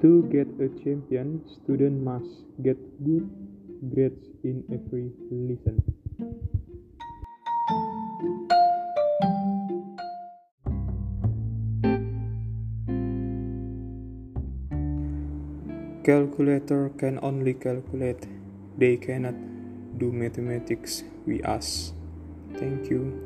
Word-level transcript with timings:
To 0.00 0.24
get 0.32 0.48
a 0.56 0.72
champion, 0.80 1.44
student 1.44 2.02
must 2.02 2.48
get 2.64 2.80
good 3.04 3.28
grades 3.92 4.32
in 4.42 4.64
every 4.72 5.12
lesson. 5.28 5.76
Calculator 16.02 16.88
can 16.96 17.20
only 17.20 17.52
calculate. 17.52 18.24
They 18.78 18.96
cannot 18.96 19.36
do 19.98 20.10
mathematics 20.10 21.04
we 21.26 21.42
ask. 21.42 21.92
Thank 22.56 22.88
you. 22.88 23.19